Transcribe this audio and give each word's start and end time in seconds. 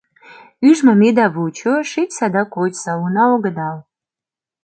—Ӱжмым 0.69 1.01
ида 1.07 1.27
вучо, 1.35 1.73
шичса 1.89 2.27
да 2.35 2.41
кочса, 2.53 2.93
уна 3.03 3.23
огыдал. 3.35 3.77